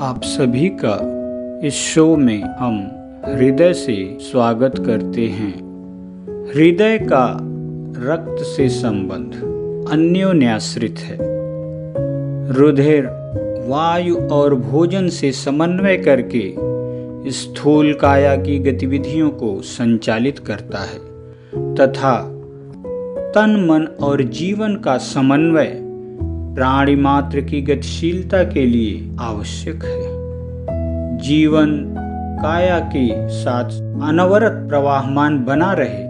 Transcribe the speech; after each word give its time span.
आप 0.00 0.22
सभी 0.22 0.68
का 0.84 0.98
इस 1.66 1.74
शो 1.74 2.16
में 2.16 2.42
हम 2.42 2.90
हृदय 3.24 3.72
से 3.72 4.18
स्वागत 4.20 4.78
करते 4.86 5.26
हैं। 5.26 5.54
हृदय 6.54 6.98
का 6.98 7.38
रक्त 8.12 8.44
से 8.44 8.68
संबंध 8.68 9.34
अन्योन्याश्रित 9.92 10.96
है। 10.98 11.18
रुधिर, 12.52 13.06
वायु 13.68 14.16
और 14.16 14.54
भोजन 14.54 15.08
से 15.08 15.32
समन्वय 15.32 15.96
करके 15.96 16.54
स्थूल 17.30 17.94
काया 17.94 18.36
की 18.36 18.58
गतिविधियों 18.58 19.30
को 19.30 19.62
संचालित 19.62 20.38
करता 20.38 20.78
है। 20.78 20.98
तथा 21.74 22.22
तन, 23.34 23.66
मन 23.70 24.04
और 24.04 24.22
जीवन 24.22 24.76
का 24.76 24.98
समन्वय 24.98 25.85
प्राणी 26.56 26.96
मात्र 26.96 27.40
की 27.40 27.60
गतिशीलता 27.62 28.44
के 28.44 28.66
लिए 28.66 29.16
आवश्यक 29.20 29.84
है। 29.84 30.16
जीवन 31.18 31.94
काया 32.42 32.78
के 32.78 33.28
साथ 33.28 33.64
अनवरत 34.08 34.52
प्रवाहमान 34.68 35.44
बना 35.44 35.72
रहे। 35.78 36.06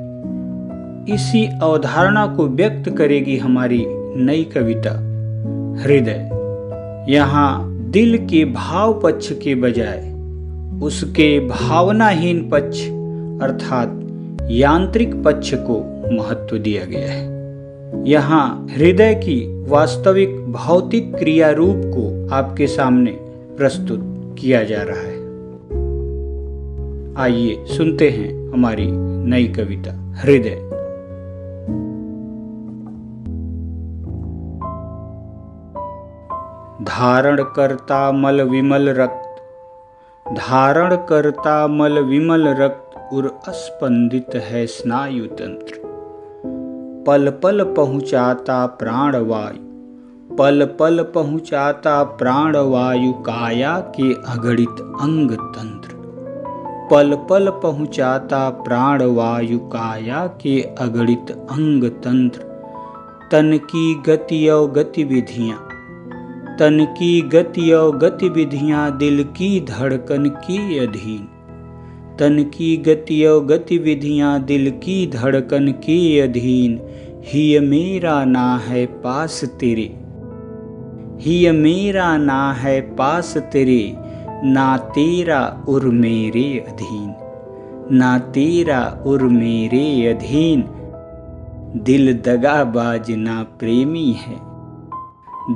इसी 1.15 1.47
अवधारणा 1.63 2.27
को 2.27 2.47
व्यक्त 2.47 2.91
करेगी 2.91 3.37
हमारी 3.37 3.85
नई 4.17 4.45
कविता, 4.45 4.91
हृदय। 5.83 6.31
यहाँ 7.09 7.77
दिल 7.91 8.27
के 8.27 8.45
भाव 8.45 9.01
पक्ष 9.01 9.33
के 9.33 9.55
बजाय 9.55 10.13
उसके 10.83 11.41
भावनाहीन 11.41 12.49
पक्ष, 12.49 12.83
अर्थात 13.43 13.99
यांत्रिक 14.51 15.23
पक्ष 15.23 15.55
को 15.55 15.81
महत्व 16.17 16.59
दिया 16.59 16.85
गया 16.85 17.13
है। 17.13 17.36
यहाँ 17.95 18.67
हृदय 18.71 19.15
की 19.15 19.65
वास्तविक 19.69 20.37
भौतिक 20.53 21.15
क्रिया 21.17 21.51
रूप 21.51 21.77
को 21.77 22.35
आपके 22.35 22.67
सामने 22.67 23.11
प्रस्तुत 23.57 24.01
किया 24.39 24.63
जा 24.65 24.83
रहा 24.83 25.01
है। 25.01 25.25
आइए 27.17 27.65
सुनते 27.67 28.11
हैं 28.11 28.53
हमारी 28.53 28.87
नई 28.91 29.47
कविता, 29.49 29.93
हृदय। 30.15 30.55
धारण 36.85 37.43
करता 37.57 38.13
मल 38.13 38.43
विमल 38.43 38.89
रक्त, 38.89 39.43
धारण 40.27 40.97
करता 40.97 41.67
मल 41.67 41.99
विमल 41.99 42.49
रक्त 42.49 43.13
उर 43.13 43.33
अस्पंदित 43.49 44.35
है 44.35 44.67
स्नायु 44.67 45.27
तंत्र। 45.27 45.86
पल 47.07 47.31
पल 47.43 47.65
पहुँचाता 47.65 48.67
प्राणवायु। 48.67 50.37
पल 50.37 50.65
पल 50.81 51.03
पहुँचाता 51.03 52.03
प्राणवायु 52.03 53.13
काया 53.13 53.79
के 53.81 54.13
अगणित 54.13 54.81
अंग 55.01 55.31
तंत्र 55.31 55.95
पल 56.91 57.15
पल 57.31 57.51
पहुँचाता 57.51 58.51
प्राणवायु 58.51 59.59
काया 59.59 60.27
के 60.27 60.61
अगणित 60.61 61.31
अंग 61.31 61.85
तंत्र 61.85 62.41
तन 63.33 63.59
की 63.59 64.03
गति 64.07 64.49
और 64.49 64.71
गतिविधियाँ। 64.71 65.59
तन 66.59 66.85
की 66.99 67.21
गति 67.21 67.73
और 67.73 67.97
गतिविधियाँ 67.97 68.97
दिल 68.99 69.25
की 69.25 69.61
धड़कन 69.61 70.29
के 70.29 70.79
अधीन। 70.79 71.29
तन 72.19 72.43
की 72.43 72.77
गति 72.77 73.25
और 73.25 73.45
गतिविधियाँ 73.45 74.43
दिल 74.43 74.71
की 74.71 75.07
धड़कन 75.07 75.69
के 75.69 76.21
अधीन। 76.21 76.81
ही 77.25 77.59
मेरा 77.59 78.25
ना 78.25 78.59
है 78.59 78.87
पास 78.87 79.45
तेरे। 79.45 79.97
ही 81.21 81.51
मेरा 81.51 82.17
ना 82.17 82.53
है 82.53 82.81
पास 82.81 83.37
तेरे, 83.37 83.95
ना 84.45 84.77
तेरा 84.77 85.65
उर 85.69 85.85
मेरे 85.85 86.59
अधीन। 86.59 87.15
ना 87.93 88.19
तेरा 88.19 89.03
उर 89.07 89.23
मेरे 89.23 90.07
अधीन। 90.07 90.65
दिल 91.77 92.13
दगाबाज 92.13 93.11
ना 93.11 93.43
प्रेमी 93.43 94.13
है। 94.13 94.37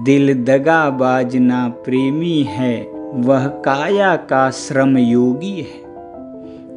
दिल 0.05 0.45
दगाबाज 0.45 1.37
ना 1.37 1.69
प्रेमी 1.69 2.43
है। 2.43 2.91
वह 3.15 3.47
काया 3.47 4.17
का 4.17 4.51
श्रम 4.51 4.99
योगी 4.99 5.61
है। 5.61 5.90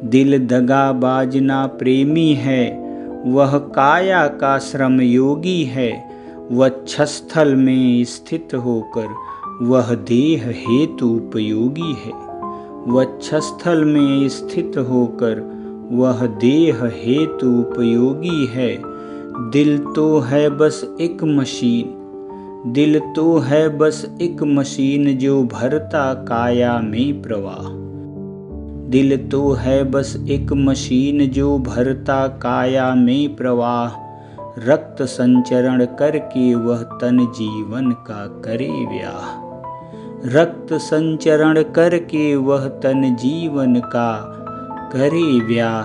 दिल 0.04 0.46
दगाबाज 0.46 1.36
ना 1.36 1.66
प्रेमी 1.66 2.32
है। 2.32 2.84
वह 3.26 3.58
काया 3.58 4.26
का 4.26 4.58
श्रम 4.58 5.00
योगी 5.00 5.64
है। 5.64 6.10
वक्षस्थल 6.52 7.54
में 7.54 8.04
स्थित 8.04 8.48
होकर 8.54 9.06
वह 9.62 9.94
देह 9.94 10.42
हेतु 10.46 11.08
उपयोगी 11.08 11.92
है। 11.92 12.12
वक्षस्थल 12.92 13.84
में 13.84 14.28
स्थित 14.28 14.72
होकर 14.78 15.54
वह 15.92 16.26
देह 16.26 16.84
हेतु 16.84 17.46
उपयोगी 17.46 18.46
है। 18.46 18.82
दिल 19.50 19.78
तो 19.78 20.18
है 20.18 20.50
बस 20.50 20.96
एक 21.00 21.24
मशीन। 21.24 22.00
दिल 22.72 22.98
तो 22.98 23.38
है 23.38 23.78
बस 23.78 24.16
एक 24.22 24.42
मशीन 24.42 25.16
जो 25.16 25.42
भरता 25.44 26.14
काया 26.14 26.78
में 26.78 27.22
प्रवाह। 27.22 27.83
दिल 28.90 29.28
तो 29.28 29.52
है 29.52 29.84
बस 29.84 30.24
एक 30.28 30.52
मशीन 30.52 31.30
जो 31.30 31.58
भरता 31.58 32.28
काया 32.28 32.94
में 32.94 33.36
प्रवाह। 33.36 34.04
रक्त 34.58 35.02
संचरण 35.02 35.84
करके 35.84 36.54
वह 36.54 36.82
तन 36.82 37.32
जीवन 37.38 37.90
का 37.90 38.42
करे 38.44 38.68
व्याह। 38.68 39.44
रक्त 40.26 40.74
संचरण 40.74 41.62
करके 41.62 42.36
वह 42.36 42.68
तन 42.68 43.14
जीवन 43.14 43.74
का 43.74 44.16
करे 44.92 45.40
व्याह। 45.40 45.84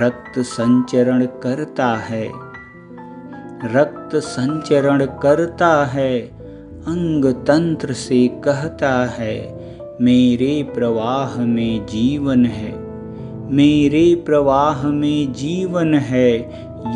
रक्त 0.00 0.38
संचरण 0.38 1.26
करता 1.26 1.96
है। 1.96 2.28
रक्त 3.64 4.16
संचरण 4.16 5.04
करता 5.04 5.86
है। 5.86 6.18
अंग 6.86 7.24
तंत्र 7.24 7.92
से 7.92 8.28
कहता 8.28 9.06
है। 9.06 9.57
मेरे 10.00 10.62
प्रवाह 10.62 11.44
में 11.44 11.86
जीवन 11.86 12.46
है। 12.46 12.74
मेरे 13.50 14.14
प्रवाह 14.14 14.88
में 14.88 15.32
जीवन 15.32 15.94
है। 15.94 16.32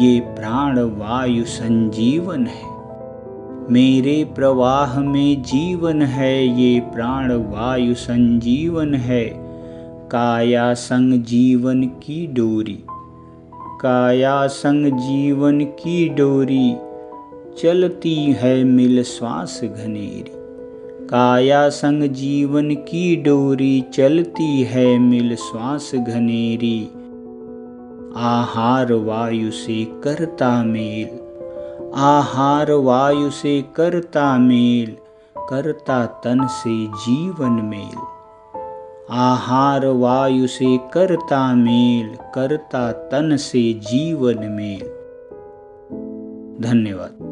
ये 0.05 0.21
प्राण 0.21 0.79
वायु 0.79 1.45
संजीवन 1.45 2.47
है। 2.47 2.65
मेरे 3.71 4.25
प्रवाह 4.25 5.01
में 5.01 5.43
जीवन 5.43 6.03
है। 6.03 6.61
ये 6.61 6.81
प्राण 6.81 7.33
वायु 7.33 7.95
संजीवन 7.95 8.95
है। 8.95 9.25
काया 10.11 10.75
संग 10.75 11.23
जीवन 11.23 11.85
की 11.85 12.27
डोरी। 12.27 12.79
काया 13.55 14.47
संग 14.47 14.87
जीवन 14.87 15.61
की 15.61 16.09
डोरी। 16.09 16.77
चलती 17.63 18.15
है 18.15 18.65
मिल 18.65 19.03
श्वास 19.03 19.61
घनेरी। 19.65 20.42
काया 21.13 21.69
संग 21.69 22.03
जीवन 22.03 22.75
की 22.75 23.17
डोरी 23.17 23.85
चलती 23.93 24.63
है 24.63 24.99
मिल 24.99 25.37
श्वास 25.37 25.91
घनेरी। 25.95 26.85
आहार 28.17 28.93
वायु 28.93 29.51
से 29.51 29.85
करता 29.85 30.65
मेल, 30.65 31.09
आहार 31.95 32.73
वायु 32.73 33.31
से 33.31 33.65
करता 33.77 34.39
मेल, 34.39 34.97
करता 35.49 36.07
तन 36.07 36.47
से 36.47 36.87
जीवन 36.87 37.53
मेल। 37.53 37.99
आहार 39.11 39.87
वायु 39.87 40.47
से 40.47 40.79
करता 40.95 41.55
मेल, 41.55 42.17
करता 42.35 42.93
तन 42.93 43.37
से 43.37 43.73
जीवन 43.73 44.39
मेल। 44.39 44.87
धन्यवाद। 46.69 47.32